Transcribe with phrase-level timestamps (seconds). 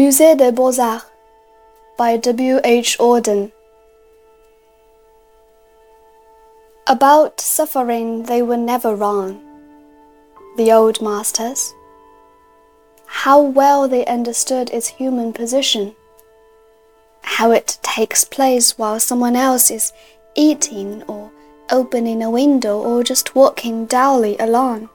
[0.00, 1.10] Musée des Beaux-Arts
[1.98, 2.58] by W.
[2.64, 2.96] H.
[2.98, 3.52] Auden.
[6.86, 9.38] About suffering, they were never wrong.
[10.56, 11.74] The old masters.
[13.04, 15.94] How well they understood its human position.
[17.20, 19.92] How it takes place while someone else is
[20.34, 21.30] eating or
[21.70, 24.88] opening a window or just walking dully along.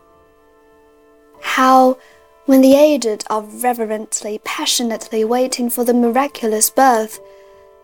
[1.41, 1.99] How
[2.45, 7.19] when the aged are reverently, passionately waiting for the miraculous birth,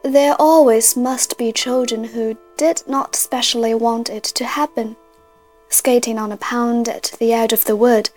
[0.03, 4.95] there always must be children who did not specially want it to happen,
[5.69, 8.09] skating on a pond at the edge of the wood.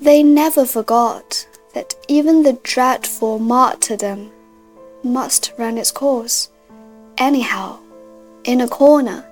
[0.00, 4.32] They never forgot that even the dreadful martyrdom
[5.04, 6.48] must run its course,
[7.16, 7.78] anyhow,
[8.44, 9.29] in a corner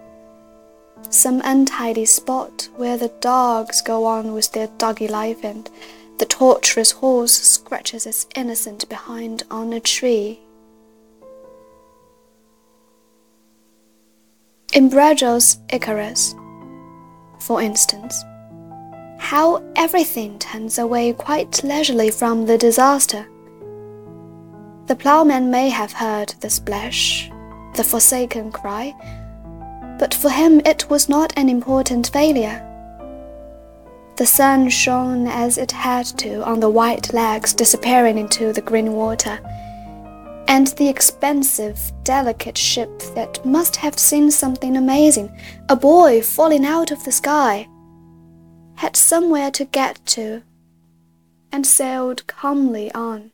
[1.11, 5.71] some untidy spot where the dogs go on with their doggy life and
[6.19, 10.41] the tortuous horse scratches its innocent behind on a tree.
[14.75, 16.35] In Breughel's Icarus,
[17.41, 18.23] for instance,
[19.19, 23.27] how everything turns away quite leisurely from the disaster.
[24.87, 27.31] The ploughman may have heard the splash,
[27.75, 28.95] the forsaken cry,
[29.99, 32.65] but for him it was not an important failure.
[34.17, 38.93] The sun shone as it had to on the white legs disappearing into the green
[38.93, 39.39] water,
[40.49, 45.31] and the expensive, delicate ship that must have seen something amazing,
[45.69, 47.69] a boy falling out of the sky,
[48.75, 50.43] had somewhere to get to,
[51.53, 53.31] and sailed calmly on.